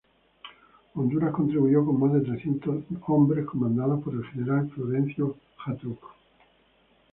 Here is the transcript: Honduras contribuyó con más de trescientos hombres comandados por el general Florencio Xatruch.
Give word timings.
Honduras 0.95 1.31
contribuyó 1.31 1.85
con 1.85 1.99
más 1.99 2.13
de 2.13 2.21
trescientos 2.21 2.83
hombres 3.05 3.45
comandados 3.45 4.03
por 4.03 4.15
el 4.15 4.25
general 4.31 4.67
Florencio 4.71 5.37
Xatruch. 5.63 5.99